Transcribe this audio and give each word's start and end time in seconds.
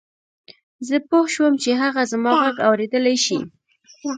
زه 0.87 0.95
پوه 1.09 1.25
شوم 1.33 1.53
چې 1.63 1.69
هغه 1.81 2.01
زما 2.11 2.31
غږ 2.41 2.57
اورېدلای 2.67 3.17
شي. 3.25 3.37